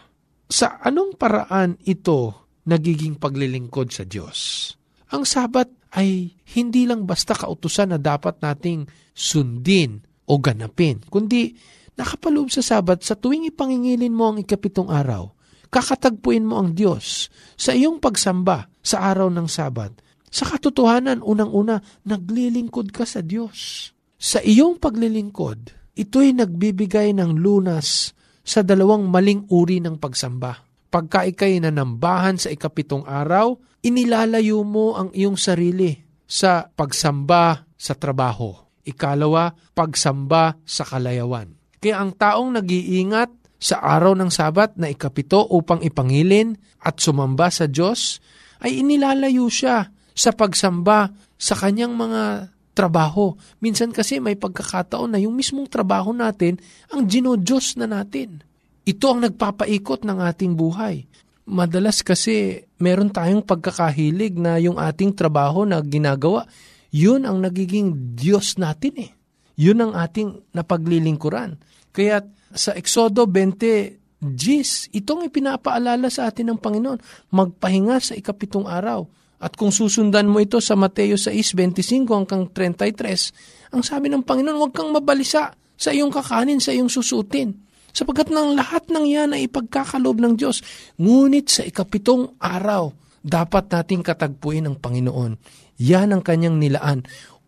Sa 0.50 0.82
anong 0.82 1.14
paraan 1.14 1.78
ito 1.86 2.50
nagiging 2.66 3.18
paglilingkod 3.18 3.94
sa 3.94 4.02
Diyos? 4.02 4.70
Ang 5.14 5.22
sabat 5.22 5.70
ay 5.94 6.34
hindi 6.58 6.90
lang 6.90 7.06
basta 7.06 7.38
kautusan 7.38 7.94
na 7.94 7.98
dapat 8.02 8.42
nating 8.42 8.86
sundin 9.14 10.02
o 10.26 10.42
ganapin, 10.42 10.98
kundi 11.06 11.54
nakapaloob 11.94 12.50
sa 12.50 12.62
Sabat 12.62 13.06
sa 13.06 13.14
tuwing 13.14 13.46
ipangingilin 13.46 14.10
mo 14.10 14.34
ang 14.34 14.42
ikapitong 14.42 14.90
araw, 14.90 15.30
kakatagpuin 15.74 16.46
mo 16.46 16.62
ang 16.62 16.78
Diyos 16.78 17.26
sa 17.58 17.74
iyong 17.74 17.98
pagsamba 17.98 18.70
sa 18.78 19.10
araw 19.10 19.26
ng 19.34 19.50
Sabat. 19.50 19.98
Sa 20.30 20.46
katotohanan, 20.46 21.18
unang-una, 21.18 21.82
naglilingkod 22.06 22.94
ka 22.94 23.02
sa 23.02 23.22
Diyos. 23.26 23.90
Sa 24.14 24.38
iyong 24.38 24.78
paglilingkod, 24.78 25.74
ito'y 25.98 26.30
nagbibigay 26.38 27.10
ng 27.18 27.34
lunas 27.38 28.14
sa 28.46 28.62
dalawang 28.62 29.10
maling 29.10 29.50
uri 29.50 29.82
ng 29.82 29.98
pagsamba. 29.98 30.62
Pagka 30.94 31.26
ikay 31.26 31.58
nanambahan 31.58 32.38
sa 32.38 32.54
ikapitong 32.54 33.02
araw, 33.02 33.58
inilalayo 33.82 34.62
mo 34.62 34.94
ang 34.94 35.10
iyong 35.10 35.34
sarili 35.34 35.98
sa 36.22 36.70
pagsamba 36.70 37.66
sa 37.74 37.98
trabaho. 37.98 38.54
Ikalawa, 38.86 39.50
pagsamba 39.74 40.54
sa 40.62 40.86
kalayawan. 40.86 41.50
Kaya 41.82 41.98
ang 41.98 42.14
taong 42.14 42.62
nag-iingat 42.62 43.43
sa 43.64 43.80
araw 43.80 44.12
ng 44.12 44.28
Sabat 44.28 44.76
na 44.76 44.92
ikapito 44.92 45.40
upang 45.48 45.80
ipangilin 45.80 46.52
at 46.84 47.00
sumamba 47.00 47.48
sa 47.48 47.64
Diyos, 47.64 48.20
ay 48.60 48.84
inilalayo 48.84 49.48
siya 49.48 49.88
sa 50.12 50.30
pagsamba 50.36 51.08
sa 51.40 51.56
kanyang 51.56 51.96
mga 51.96 52.52
trabaho. 52.76 53.32
Minsan 53.64 53.96
kasi 53.96 54.20
may 54.20 54.36
pagkakataon 54.36 55.16
na 55.16 55.18
yung 55.24 55.32
mismong 55.32 55.64
trabaho 55.64 56.12
natin 56.12 56.60
ang 56.92 57.08
ginodiyos 57.08 57.80
na 57.80 57.88
natin. 57.88 58.44
Ito 58.84 59.16
ang 59.16 59.24
nagpapaikot 59.24 60.04
ng 60.04 60.18
ating 60.20 60.52
buhay. 60.52 61.08
Madalas 61.48 62.04
kasi 62.04 62.68
meron 62.76 63.08
tayong 63.08 63.40
pagkakahilig 63.40 64.36
na 64.36 64.60
yung 64.60 64.76
ating 64.76 65.16
trabaho 65.16 65.64
na 65.64 65.80
ginagawa, 65.80 66.44
yun 66.92 67.24
ang 67.24 67.40
nagiging 67.40 68.12
Diyos 68.12 68.60
natin 68.60 69.08
eh. 69.08 69.10
Yun 69.54 69.82
ang 69.82 69.92
ating 69.94 70.54
napaglilingkuran. 70.54 71.58
Kaya 71.94 72.26
sa 72.54 72.74
Exodo 72.74 73.26
20, 73.26 74.04
Gis, 74.24 74.88
itong 74.88 75.28
ipinapaalala 75.28 76.08
sa 76.08 76.32
atin 76.32 76.54
ng 76.54 76.58
Panginoon, 76.58 77.28
magpahinga 77.28 78.00
sa 78.00 78.16
ikapitong 78.16 78.64
araw. 78.64 79.04
At 79.36 79.52
kung 79.60 79.68
susundan 79.68 80.32
mo 80.32 80.40
ito 80.40 80.56
sa 80.64 80.72
Mateo 80.72 81.20
6.25 81.20 82.08
hanggang 82.08 82.48
33, 82.48 83.76
ang 83.76 83.84
sabi 83.84 84.08
ng 84.08 84.24
Panginoon, 84.24 84.56
huwag 84.56 84.72
kang 84.72 84.88
mabalisa 84.96 85.52
sa 85.76 85.92
iyong 85.92 86.08
kakanin, 86.08 86.56
sa 86.56 86.72
iyong 86.72 86.88
susutin. 86.88 87.52
Sapagkat 87.92 88.32
ng 88.32 88.56
lahat 88.56 88.88
ng 88.88 89.04
yan 89.04 89.36
ay 89.36 89.44
ipagkakalob 89.44 90.16
ng 90.16 90.34
Diyos. 90.40 90.64
Ngunit 90.96 91.52
sa 91.52 91.62
ikapitong 91.68 92.40
araw, 92.40 92.96
dapat 93.20 93.68
nating 93.68 94.00
katagpuin 94.00 94.64
ang 94.64 94.80
Panginoon. 94.80 95.36
Yan 95.84 96.16
ang 96.16 96.22
kanyang 96.24 96.56
nilaan 96.56 97.04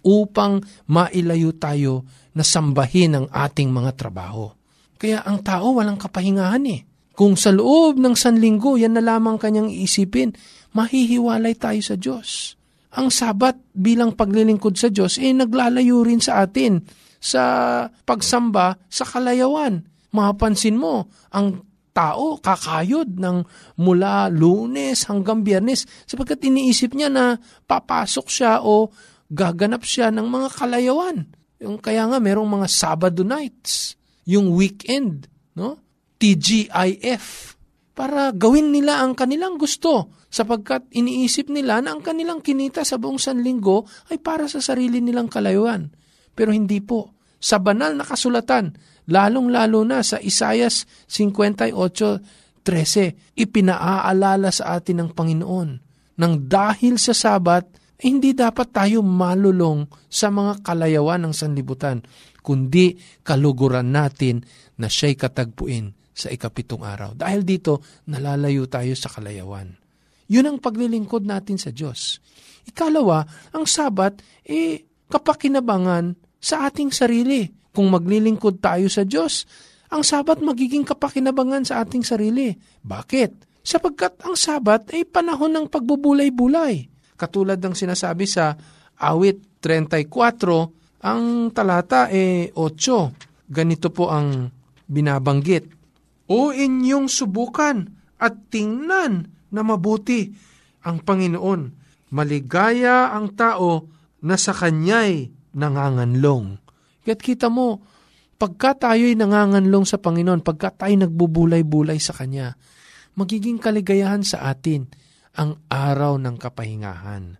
upang 0.06 0.62
mailayo 0.86 1.50
tayo 1.58 2.06
na 2.38 2.46
sambahin 2.46 3.18
ang 3.18 3.26
ating 3.34 3.74
mga 3.74 3.98
trabaho. 3.98 4.54
Kaya 4.96 5.26
ang 5.26 5.42
tao 5.42 5.74
walang 5.74 5.98
kapahingahan 5.98 6.64
eh. 6.70 6.86
Kung 7.16 7.34
sa 7.34 7.50
loob 7.50 7.98
ng 7.98 8.14
sanlinggo, 8.14 8.76
yan 8.78 8.94
na 8.94 9.02
lamang 9.02 9.40
kanyang 9.40 9.72
iisipin, 9.72 10.36
mahihiwalay 10.76 11.56
tayo 11.56 11.80
sa 11.80 11.96
Diyos. 11.96 12.54
Ang 12.96 13.08
sabat 13.08 13.56
bilang 13.72 14.12
paglilingkod 14.14 14.76
sa 14.76 14.92
Diyos, 14.92 15.16
eh 15.16 15.32
naglalayo 15.32 16.04
rin 16.04 16.20
sa 16.20 16.44
atin 16.44 16.80
sa 17.16 17.42
pagsamba 18.04 18.76
sa 18.88 19.04
kalayawan. 19.08 19.80
Mapansin 20.12 20.76
mo, 20.76 21.08
ang 21.32 21.64
tao 21.96 22.36
kakayod 22.36 23.16
ng 23.16 23.36
mula 23.80 24.28
lunes 24.28 25.08
hanggang 25.08 25.40
biyernes 25.40 25.88
sapagkat 26.04 26.44
iniisip 26.44 26.92
niya 26.92 27.08
na 27.08 27.40
papasok 27.64 28.26
siya 28.28 28.60
o 28.60 28.92
gaganap 29.30 29.82
siya 29.82 30.10
ng 30.14 30.26
mga 30.26 30.48
kalayawan. 30.54 31.26
Yung 31.62 31.80
kaya 31.80 32.04
nga 32.06 32.18
merong 32.20 32.46
mga 32.46 32.68
Sabado 32.68 33.24
nights, 33.24 33.96
yung 34.28 34.52
weekend, 34.52 35.26
no? 35.56 35.80
TGIF 36.16 37.56
para 37.96 38.28
gawin 38.32 38.76
nila 38.76 39.00
ang 39.00 39.16
kanilang 39.16 39.56
gusto 39.56 40.12
sapagkat 40.28 40.84
iniisip 40.92 41.48
nila 41.48 41.80
na 41.80 41.96
ang 41.96 42.04
kanilang 42.04 42.44
kinita 42.44 42.84
sa 42.84 43.00
buong 43.00 43.16
sanlinggo 43.16 43.88
ay 44.12 44.20
para 44.20 44.44
sa 44.52 44.60
sarili 44.60 45.00
nilang 45.00 45.32
kalayuan. 45.32 45.88
Pero 46.36 46.52
hindi 46.52 46.84
po. 46.84 47.16
Sa 47.40 47.56
banal 47.56 47.96
na 47.96 48.04
kasulatan, 48.04 48.76
lalong-lalo 49.08 49.80
na 49.88 50.04
sa 50.04 50.20
Isayas 50.20 50.84
58.13, 51.08 51.72
ipinaaalala 53.32 54.52
sa 54.52 54.76
atin 54.76 55.00
ng 55.00 55.10
Panginoon 55.16 55.70
nang 56.16 56.48
dahil 56.48 56.96
sa 56.96 57.12
Sabat, 57.12 57.68
eh, 57.96 58.12
hindi 58.12 58.36
dapat 58.36 58.76
tayo 58.76 59.00
malulong 59.00 59.88
sa 60.12 60.28
mga 60.28 60.60
kalayawan 60.60 61.24
ng 61.24 61.34
sanlibutan, 61.34 62.04
kundi 62.44 63.00
kaluguran 63.24 63.88
natin 63.88 64.44
na 64.76 64.92
siya'y 64.92 65.16
katagpuin 65.16 65.96
sa 66.12 66.28
ikapitong 66.28 66.84
araw. 66.84 67.10
Dahil 67.16 67.44
dito, 67.44 67.80
nalalayo 68.08 68.68
tayo 68.68 68.92
sa 68.92 69.08
kalayawan. 69.08 69.72
Yun 70.28 70.48
ang 70.48 70.58
paglilingkod 70.60 71.24
natin 71.24 71.56
sa 71.56 71.72
Diyos. 71.72 72.20
Ikalawa, 72.68 73.24
ang 73.56 73.64
sabat, 73.64 74.20
eh, 74.44 74.84
kapakinabangan 75.08 76.18
sa 76.36 76.68
ating 76.68 76.92
sarili. 76.92 77.48
Kung 77.72 77.92
maglilingkod 77.92 78.60
tayo 78.60 78.88
sa 78.88 79.04
Diyos, 79.04 79.44
ang 79.92 80.02
sabat 80.02 80.42
magiging 80.42 80.82
kapakinabangan 80.82 81.62
sa 81.62 81.84
ating 81.84 82.02
sarili. 82.02 82.52
Bakit? 82.82 83.62
Sapagkat 83.62 84.22
ang 84.26 84.34
sabat 84.34 84.90
ay 84.94 85.06
panahon 85.06 85.52
ng 85.54 85.66
pagbubulay-bulay. 85.70 86.95
Katulad 87.16 87.58
ng 87.58 87.72
sinasabi 87.72 88.28
sa 88.28 88.54
awit 89.00 89.60
34, 89.64 91.02
ang 91.02 91.50
talata 91.50 92.12
e 92.12 92.52
eh, 92.52 92.54
8. 92.54 93.50
Ganito 93.50 93.88
po 93.90 94.12
ang 94.12 94.52
binabanggit. 94.86 95.64
O 96.30 96.50
inyong 96.52 97.08
subukan 97.08 97.86
at 98.20 98.50
tingnan 98.52 99.28
na 99.52 99.60
mabuti 99.62 100.30
ang 100.86 101.02
Panginoon. 101.02 101.60
Maligaya 102.14 103.10
ang 103.14 103.34
tao 103.34 103.86
na 104.22 104.36
sa 104.38 104.54
kanya'y 104.54 105.30
nanganganlong. 105.54 106.58
Kaya't 107.06 107.22
kita 107.22 107.46
mo, 107.46 107.82
pagka 108.36 108.74
tayo'y 108.74 109.14
nanganganlong 109.14 109.86
sa 109.86 110.02
Panginoon, 110.02 110.42
pagka 110.42 110.74
tayo 110.74 110.94
nagbubulay-bulay 111.06 112.02
sa 112.02 112.12
Kanya, 112.12 112.52
magiging 113.16 113.56
kaligayahan 113.56 114.26
sa 114.26 114.50
atin 114.50 114.86
ang 115.36 115.60
araw 115.68 116.16
ng 116.16 116.36
kapahingahan. 116.40 117.36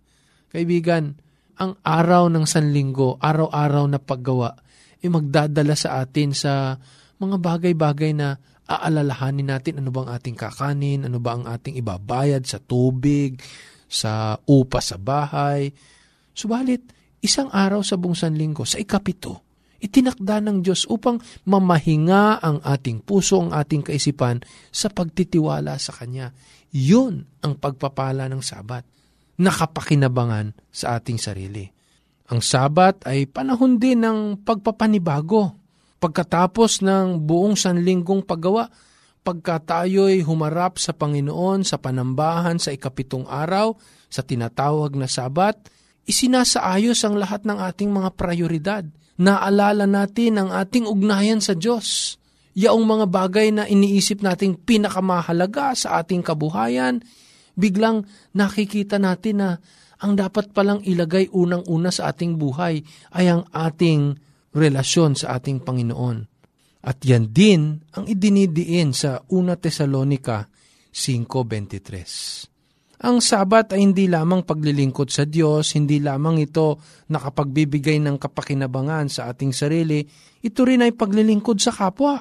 Kaibigan, 0.53 1.17
ang 1.57 1.73
araw 1.81 2.29
ng 2.29 2.45
sanlinggo, 2.45 3.17
araw-araw 3.17 3.89
na 3.89 3.97
paggawa, 3.97 4.53
ay 5.01 5.09
magdadala 5.09 5.73
sa 5.73 6.05
atin 6.05 6.33
sa 6.33 6.77
mga 7.17 7.37
bagay-bagay 7.41 8.13
na 8.13 8.37
aalalahanin 8.67 9.49
natin 9.49 9.81
ano 9.81 9.89
bang 9.89 10.11
ating 10.11 10.37
kakanin, 10.37 11.07
ano 11.07 11.17
ba 11.17 11.39
ang 11.39 11.49
ating 11.49 11.79
ibabayad 11.79 12.43
sa 12.45 12.61
tubig, 12.61 13.39
sa 13.87 14.37
upa 14.43 14.83
sa 14.83 14.99
bahay. 14.99 15.71
Subalit, 16.35 16.83
isang 17.23 17.49
araw 17.49 17.81
sa 17.81 17.95
bungsan 17.95 18.35
linggo, 18.35 18.67
sa 18.67 18.77
ikapito, 18.77 19.46
itinakda 19.77 20.41
ng 20.43 20.65
Diyos 20.65 20.85
upang 20.89 21.21
mamahinga 21.45 22.41
ang 22.41 22.57
ating 22.61 23.03
puso, 23.05 23.41
ang 23.41 23.53
ating 23.53 23.85
kaisipan 23.85 24.41
sa 24.73 24.89
pagtitiwala 24.89 25.77
sa 25.77 25.93
Kanya. 25.93 26.33
Yun 26.73 27.23
ang 27.45 27.57
pagpapala 27.57 28.27
ng 28.27 28.41
Sabat, 28.43 28.83
nakapakinabangan 29.37 30.53
sa 30.73 30.97
ating 30.97 31.21
sarili. 31.21 31.65
Ang 32.27 32.43
Sabat 32.43 33.07
ay 33.07 33.29
panahon 33.29 33.79
din 33.79 34.03
ng 34.03 34.43
pagpapanibago 34.43 35.67
Pagkatapos 35.97 36.85
ng 36.85 37.25
buong 37.25 37.57
sanlinggong 37.57 38.21
paggawa, 38.21 38.69
pagka 39.25 39.57
tayo'y 39.57 40.21
humarap 40.21 40.77
sa 40.77 40.93
Panginoon 40.93 41.65
sa 41.65 41.81
panambahan 41.81 42.61
sa 42.61 42.69
ikapitong 42.69 43.25
araw, 43.25 43.73
sa 44.05 44.21
tinatawag 44.21 44.93
na 44.93 45.09
sabat, 45.09 45.57
isinasaayos 46.05 47.01
ang 47.01 47.17
lahat 47.17 47.43
ng 47.49 47.57
ating 47.57 47.89
mga 47.89 48.13
prioridad. 48.13 48.85
Naalala 49.17 49.89
natin 49.89 50.37
ang 50.37 50.49
ating 50.53 50.85
ugnayan 50.85 51.41
sa 51.41 51.57
Diyos. 51.57 52.17
Yaong 52.57 52.85
mga 52.85 53.05
bagay 53.09 53.53
na 53.53 53.69
iniisip 53.69 54.21
nating 54.21 54.61
pinakamahalaga 54.65 55.77
sa 55.77 56.01
ating 56.01 56.25
kabuhayan, 56.25 57.01
biglang 57.53 58.05
nakikita 58.33 58.97
natin 58.97 59.35
na 59.41 59.49
ang 59.97 60.13
dapat 60.13 60.53
palang 60.53 60.81
ilagay 60.85 61.29
unang-una 61.33 61.89
sa 61.89 62.13
ating 62.13 62.37
buhay 62.37 62.81
ay 63.17 63.25
ang 63.29 63.45
ating 63.49 64.13
relasyon 64.53 65.17
sa 65.17 65.37
ating 65.37 65.61
Panginoon. 65.65 66.17
At 66.85 67.01
yan 67.01 67.33
din 67.33 67.81
ang 67.97 68.05
idinidiin 68.05 68.93
sa 68.93 69.21
1 69.25 69.57
Tesalonika 69.57 70.45
5.23. 70.93 72.56
Ang 72.97 73.21
Sabat 73.21 73.77
ay 73.77 73.85
hindi 73.85 74.09
lamang 74.09 74.41
paglilingkod 74.41 75.13
sa 75.13 75.29
Diyos, 75.29 75.77
hindi 75.77 76.01
lamang 76.01 76.41
ito 76.41 76.81
nakapagbibigay 77.13 78.01
ng 78.01 78.17
kapakinabangan 78.17 79.05
sa 79.05 79.29
ating 79.29 79.53
sarili, 79.53 80.01
ito 80.41 80.65
rin 80.65 80.81
ay 80.81 80.97
paglilingkod 80.97 81.61
sa 81.61 81.69
kapwa. 81.69 82.17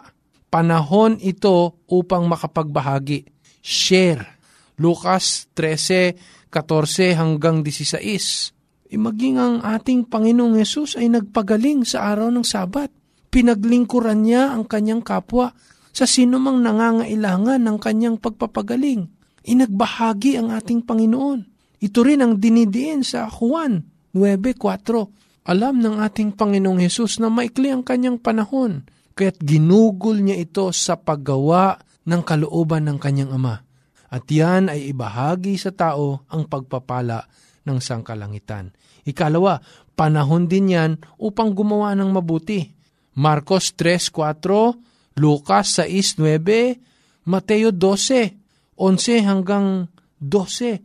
Panahon 0.53 1.17
ito 1.25 1.81
upang 1.89 2.29
makapagbahagi. 2.29 3.25
Share. 3.65 4.37
Lucas 4.77 5.49
13, 5.57 6.53
14 6.53 7.17
hanggang 7.17 7.65
16 7.65 8.53
e 8.93 8.97
ang 9.35 9.65
ating 9.65 10.07
Panginoong 10.07 10.61
Yesus 10.61 10.95
ay 10.95 11.11
nagpagaling 11.11 11.83
sa 11.83 12.13
araw 12.13 12.31
ng 12.31 12.47
Sabat. 12.47 12.93
Pinaglingkuran 13.33 14.23
niya 14.23 14.53
ang 14.55 14.69
kanyang 14.69 15.03
kapwa 15.03 15.51
sa 15.91 16.05
sinumang 16.05 16.61
nangangailangan 16.63 17.59
ng 17.65 17.77
kanyang 17.81 18.17
pagpapagaling. 18.21 19.16
Inagbahagi 19.47 20.35
ang 20.43 20.51
ating 20.51 20.83
Panginoon. 20.83 21.41
Ito 21.79 22.01
rin 22.03 22.19
ang 22.19 22.43
dinidiin 22.43 23.07
sa 23.07 23.31
Juan 23.31 23.87
9.4. 24.11 25.47
Alam 25.47 25.79
ng 25.79 26.03
ating 26.03 26.35
Panginoong 26.35 26.83
Yesus 26.83 27.23
na 27.23 27.31
maikli 27.31 27.71
ang 27.71 27.87
kanyang 27.87 28.19
panahon, 28.19 28.83
kaya't 29.15 29.39
ginugol 29.39 30.19
niya 30.19 30.43
ito 30.43 30.75
sa 30.75 30.99
paggawa 30.99 31.79
ng 32.11 32.23
kalooban 32.27 32.91
ng 32.91 32.99
kanyang 32.99 33.31
Ama. 33.39 33.63
At 34.11 34.27
yan 34.27 34.67
ay 34.67 34.91
ibahagi 34.91 35.55
sa 35.55 35.71
tao 35.71 36.27
ang 36.27 36.51
pagpapala 36.51 37.31
ng 37.63 37.79
sangkalangitan. 37.79 38.75
Ikalawa, 39.07 39.63
panahon 39.95 40.51
din 40.51 40.75
yan 40.75 40.93
upang 41.23 41.55
gumawa 41.55 41.95
ng 41.95 42.11
mabuti. 42.11 42.75
Marcos 43.15 43.75
3.4, 43.79 45.23
Lucas 45.23 45.79
6.9, 45.79 47.27
Mateo 47.31 47.71
12, 47.71 48.46
11 48.79 49.25
hanggang 49.25 49.89
12. 50.21 50.81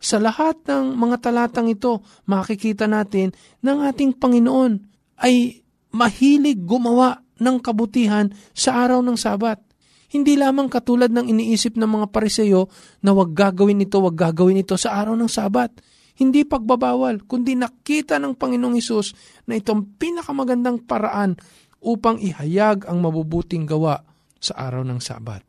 Sa 0.00 0.16
lahat 0.16 0.64
ng 0.64 0.96
mga 0.96 1.16
talatang 1.20 1.68
ito, 1.68 2.00
makikita 2.26 2.88
natin 2.88 3.34
ng 3.60 3.78
ating 3.90 4.16
Panginoon 4.16 4.72
ay 5.20 5.60
mahilig 5.92 6.62
gumawa 6.64 7.20
ng 7.40 7.56
kabutihan 7.60 8.32
sa 8.56 8.84
araw 8.86 9.04
ng 9.04 9.16
Sabat. 9.16 9.60
Hindi 10.10 10.34
lamang 10.34 10.66
katulad 10.66 11.12
ng 11.12 11.30
iniisip 11.30 11.78
ng 11.78 11.86
mga 11.86 12.06
pariseyo 12.10 12.66
na 13.04 13.14
wag 13.14 13.30
gagawin 13.30 13.84
ito, 13.84 14.02
wag 14.02 14.18
gagawin 14.18 14.58
ito 14.58 14.74
sa 14.74 14.98
araw 14.98 15.14
ng 15.14 15.30
Sabat. 15.30 15.70
Hindi 16.18 16.44
pagbabawal, 16.44 17.24
kundi 17.24 17.54
nakita 17.54 18.18
ng 18.18 18.34
Panginoong 18.34 18.76
Isus 18.76 19.14
na 19.46 19.56
itong 19.56 19.96
pinakamagandang 19.96 20.84
paraan 20.84 21.38
upang 21.80 22.20
ihayag 22.20 22.84
ang 22.90 23.00
mabubuting 23.00 23.64
gawa 23.64 24.02
sa 24.36 24.68
araw 24.68 24.84
ng 24.84 25.00
Sabat. 25.00 25.46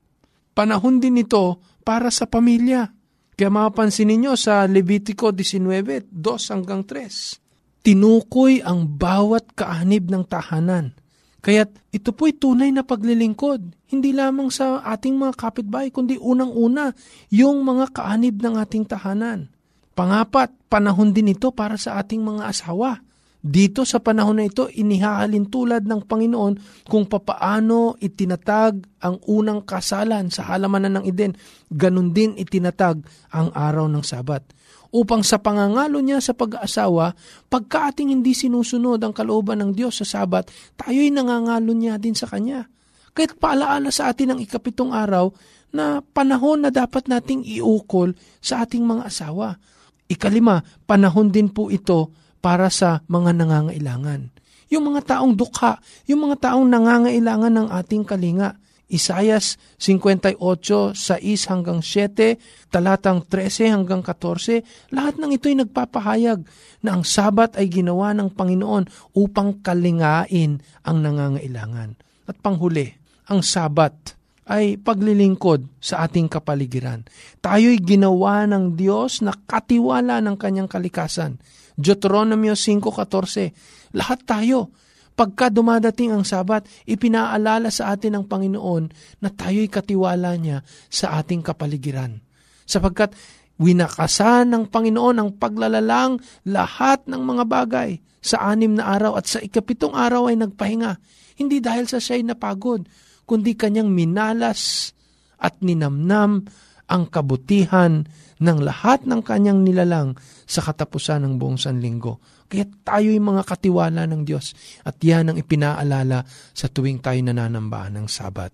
Panahon 0.52 1.00
din 1.00 1.24
ito 1.24 1.64
para 1.82 2.14
sa 2.14 2.30
pamilya. 2.30 2.94
Kaya 3.36 3.50
mapansin 3.50 4.14
ninyo 4.14 4.38
sa 4.38 4.70
Levitico 4.70 5.34
19, 5.34 6.14
2 6.14 6.52
hanggang 6.54 6.86
3. 6.86 7.82
Tinukoy 7.82 8.62
ang 8.62 8.86
bawat 8.86 9.58
kaanib 9.58 10.14
ng 10.14 10.24
tahanan. 10.30 10.94
Kaya't 11.42 11.74
ito 11.90 12.14
po'y 12.14 12.38
tunay 12.38 12.70
na 12.70 12.86
paglilingkod, 12.86 13.90
hindi 13.90 14.14
lamang 14.14 14.54
sa 14.54 14.86
ating 14.86 15.18
mga 15.18 15.34
kapitbahay, 15.34 15.90
kundi 15.90 16.22
unang-una 16.22 16.94
yung 17.34 17.66
mga 17.66 17.90
kaanib 17.90 18.38
ng 18.38 18.62
ating 18.62 18.86
tahanan. 18.86 19.50
Pangapat, 19.98 20.54
panahon 20.70 21.10
din 21.10 21.34
ito 21.34 21.50
para 21.50 21.82
sa 21.82 21.98
ating 21.98 22.22
mga 22.22 22.46
asawa. 22.46 23.02
Dito 23.42 23.90
sa 23.90 23.98
panahon 23.98 24.38
na 24.38 24.46
ito, 24.46 24.70
inihahalin 24.70 25.50
tulad 25.50 25.82
ng 25.90 26.06
Panginoon 26.06 26.86
kung 26.86 27.10
papaano 27.10 27.98
itinatag 27.98 29.02
ang 29.02 29.18
unang 29.26 29.66
kasalan 29.66 30.30
sa 30.30 30.46
halamanan 30.46 31.02
ng 31.02 31.06
Eden. 31.10 31.34
Ganon 31.74 32.14
din 32.14 32.38
itinatag 32.38 33.02
ang 33.34 33.50
araw 33.50 33.90
ng 33.90 34.06
Sabat. 34.06 34.46
Upang 34.94 35.26
sa 35.26 35.42
pangangalo 35.42 36.06
niya 36.06 36.22
sa 36.22 36.38
pag-aasawa, 36.38 37.18
pagka 37.50 37.90
ating 37.90 38.14
hindi 38.14 38.38
sinusunod 38.38 39.02
ang 39.02 39.10
kalooban 39.10 39.58
ng 39.66 39.72
Diyos 39.74 39.98
sa 39.98 40.06
Sabat, 40.06 40.54
tayo'y 40.78 41.10
nangangalo 41.10 41.74
niya 41.74 41.98
din 41.98 42.14
sa 42.14 42.30
Kanya. 42.30 42.70
Kahit 43.18 43.42
paalaala 43.42 43.90
sa 43.90 44.14
atin 44.14 44.38
ang 44.38 44.40
ikapitong 44.40 44.94
araw 44.94 45.34
na 45.74 46.06
panahon 46.06 46.62
na 46.62 46.70
dapat 46.70 47.10
nating 47.10 47.42
iukol 47.58 48.14
sa 48.38 48.70
ating 48.70 48.86
mga 48.86 49.10
asawa. 49.10 49.58
Ikalima, 50.06 50.62
panahon 50.86 51.34
din 51.34 51.50
po 51.50 51.74
ito 51.74 52.21
para 52.42 52.68
sa 52.74 53.06
mga 53.06 53.38
nangangailangan. 53.38 54.34
Yung 54.74 54.92
mga 54.92 55.16
taong 55.16 55.38
dukha, 55.38 55.78
yung 56.10 56.28
mga 56.28 56.52
taong 56.52 56.68
nangangailangan 56.68 57.54
ng 57.54 57.68
ating 57.70 58.04
kalinga. 58.04 58.58
Isayas 58.92 59.56
58, 59.80 60.36
6 60.36 61.00
hanggang 61.48 61.80
7, 61.80 62.36
talatang 62.68 63.24
13 63.24 63.72
hanggang 63.72 64.04
14, 64.04 64.92
lahat 64.92 65.16
ng 65.16 65.32
ito'y 65.40 65.56
nagpapahayag 65.64 66.44
na 66.84 67.00
ang 67.00 67.08
sabat 67.08 67.56
ay 67.56 67.72
ginawa 67.72 68.12
ng 68.12 68.36
Panginoon 68.36 69.16
upang 69.16 69.64
kalingain 69.64 70.60
ang 70.84 70.98
nangangailangan. 71.00 71.96
At 72.28 72.36
panghuli, 72.44 72.92
ang 73.32 73.40
sabat 73.40 74.20
ay 74.50 74.82
paglilingkod 74.82 75.78
sa 75.78 76.06
ating 76.08 76.26
kapaligiran. 76.26 77.06
Tayo'y 77.44 77.78
ginawa 77.82 78.50
ng 78.50 78.74
Diyos 78.74 79.22
na 79.22 79.34
katiwala 79.34 80.18
ng 80.24 80.36
kanyang 80.38 80.70
kalikasan. 80.70 81.38
Deuteronomio 81.78 82.58
5.14 82.58 83.94
Lahat 83.94 84.20
tayo, 84.26 84.74
pagka 85.14 85.54
dumadating 85.54 86.16
ang 86.16 86.26
sabat, 86.26 86.66
ipinaalala 86.90 87.70
sa 87.70 87.94
atin 87.94 88.18
ng 88.18 88.26
Panginoon 88.26 88.84
na 89.22 89.30
tayo'y 89.30 89.70
katiwala 89.70 90.34
niya 90.40 90.66
sa 90.90 91.22
ating 91.22 91.46
kapaligiran. 91.46 92.18
Sapagkat 92.66 93.14
winakasan 93.62 94.50
ng 94.50 94.64
Panginoon 94.74 95.18
ang 95.22 95.30
paglalalang 95.38 96.18
lahat 96.50 97.06
ng 97.06 97.22
mga 97.22 97.44
bagay 97.46 97.90
sa 98.22 98.54
anim 98.54 98.74
na 98.74 98.90
araw 98.90 99.18
at 99.18 99.30
sa 99.30 99.38
ikapitong 99.38 99.94
araw 99.94 100.30
ay 100.30 100.38
nagpahinga. 100.38 100.98
Hindi 101.38 101.58
dahil 101.62 101.90
sa 101.90 101.98
siya'y 101.98 102.26
napagod, 102.26 102.86
kundi 103.26 103.56
kanyang 103.56 103.90
minalas 103.92 104.94
at 105.42 105.60
ninamnam 105.62 106.46
ang 106.92 107.04
kabutihan 107.08 108.04
ng 108.42 108.58
lahat 108.60 109.08
ng 109.08 109.22
kanyang 109.24 109.64
nilalang 109.64 110.20
sa 110.44 110.60
katapusan 110.60 111.24
ng 111.24 111.34
buong 111.40 111.56
sanlinggo. 111.56 112.20
Kaya 112.52 112.68
tayo'y 112.68 113.22
mga 113.22 113.48
katiwala 113.48 114.04
ng 114.12 114.28
Diyos 114.28 114.52
at 114.84 115.00
yan 115.00 115.32
ang 115.32 115.38
ipinaalala 115.40 116.28
sa 116.52 116.68
tuwing 116.68 117.00
tayo 117.00 117.22
nananambahan 117.24 117.96
ng 117.96 118.08
Sabat. 118.12 118.52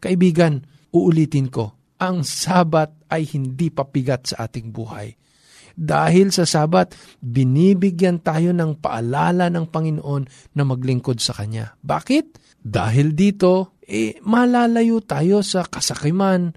Kaibigan, 0.00 0.64
uulitin 0.88 1.52
ko, 1.52 1.76
ang 2.00 2.24
Sabat 2.24 3.12
ay 3.12 3.28
hindi 3.36 3.68
papigat 3.68 4.32
sa 4.32 4.48
ating 4.48 4.72
buhay. 4.72 5.12
Dahil 5.76 6.32
sa 6.32 6.48
Sabat, 6.48 6.96
binibigyan 7.20 8.24
tayo 8.24 8.56
ng 8.56 8.80
paalala 8.80 9.52
ng 9.52 9.68
Panginoon 9.68 10.56
na 10.56 10.62
maglingkod 10.64 11.20
sa 11.20 11.36
Kanya. 11.36 11.76
Bakit? 11.76 12.56
Dahil 12.64 13.12
dito, 13.12 13.75
eh, 13.86 14.18
malalayo 14.26 14.98
tayo 14.98 15.46
sa 15.46 15.62
kasakiman, 15.62 16.50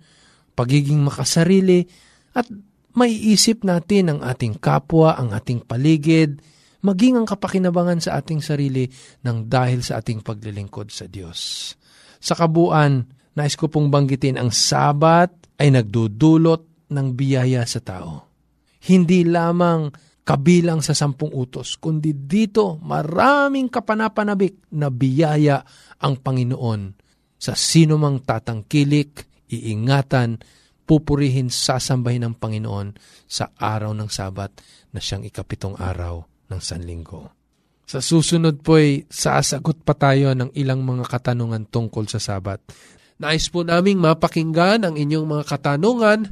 pagiging 0.57 1.05
makasarili, 1.05 1.85
at 2.33 2.49
maiisip 2.97 3.61
natin 3.61 4.17
ang 4.17 4.19
ating 4.25 4.57
kapwa, 4.57 5.13
ang 5.13 5.31
ating 5.37 5.61
paligid, 5.61 6.41
maging 6.81 7.21
ang 7.21 7.27
kapakinabangan 7.29 8.01
sa 8.01 8.17
ating 8.17 8.41
sarili 8.41 8.89
ng 9.21 9.45
dahil 9.45 9.85
sa 9.85 10.01
ating 10.01 10.25
paglilingkod 10.25 10.89
sa 10.89 11.05
Diyos. 11.05 11.71
Sa 12.17 12.33
kabuuan, 12.33 13.05
nais 13.37 13.53
ko 13.53 13.69
pong 13.69 13.93
banggitin 13.93 14.41
ang 14.41 14.49
sabat 14.49 15.29
ay 15.61 15.69
nagdudulot 15.69 16.89
ng 16.89 17.07
biyaya 17.13 17.61
sa 17.69 17.79
tao. 17.79 18.25
Hindi 18.89 19.21
lamang 19.27 19.91
kabilang 20.25 20.81
sa 20.81 20.97
sampung 20.97 21.29
utos, 21.35 21.77
kundi 21.77 22.15
dito 22.15 22.81
maraming 22.81 23.69
kapanapanabik 23.69 24.73
na 24.73 24.89
biyaya 24.89 25.61
ang 25.99 26.17
Panginoon 26.17 27.08
sa 27.39 27.55
sino 27.55 27.95
mang 27.95 28.19
tatangkilik, 28.19 29.47
iingatan, 29.47 30.43
pupurihin, 30.83 31.47
sasambahin 31.47 32.27
ng 32.27 32.35
Panginoon 32.35 32.99
sa 33.25 33.55
araw 33.55 33.95
ng 33.95 34.11
Sabat 34.11 34.51
na 34.91 34.99
siyang 34.99 35.23
ikapitong 35.23 35.79
araw 35.79 36.27
ng 36.51 36.59
Sanlinggo. 36.59 37.31
Sa 37.89 38.03
susunod 38.03 38.61
po 38.61 38.77
ay 38.77 39.07
sasagot 39.09 39.81
pa 39.81 39.97
tayo 39.97 40.35
ng 40.35 40.53
ilang 40.53 40.85
mga 40.85 41.09
katanungan 41.09 41.65
tungkol 41.65 42.05
sa 42.05 42.21
Sabat. 42.21 42.61
Nais 43.17 43.49
po 43.49 43.65
naming 43.65 43.97
mapakinggan 43.97 44.85
ang 44.85 44.93
inyong 44.93 45.25
mga 45.25 45.43
katanungan 45.49 46.29